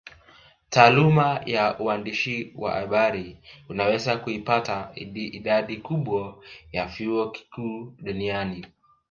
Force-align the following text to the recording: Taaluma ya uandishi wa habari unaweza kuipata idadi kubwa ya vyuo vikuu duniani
Taaluma 0.69 1.41
ya 1.45 1.79
uandishi 1.79 2.53
wa 2.57 2.71
habari 2.73 3.37
unaweza 3.69 4.17
kuipata 4.17 4.91
idadi 5.15 5.77
kubwa 5.77 6.43
ya 6.71 6.85
vyuo 6.85 7.29
vikuu 7.29 7.93
duniani 7.99 8.65